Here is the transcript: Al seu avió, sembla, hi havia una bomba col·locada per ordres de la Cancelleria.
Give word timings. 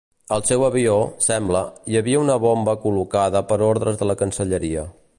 Al 0.35 0.43
seu 0.51 0.63
avió, 0.67 0.95
sembla, 1.25 1.61
hi 1.93 1.99
havia 2.01 2.23
una 2.23 2.39
bomba 2.47 2.77
col·locada 2.87 3.45
per 3.53 3.63
ordres 3.71 4.01
de 4.01 4.13
la 4.13 4.21
Cancelleria. 4.25 4.93